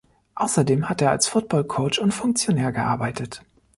[0.33, 3.43] Außerdem hat er als Football-Coach und Funktionär gearbeitet.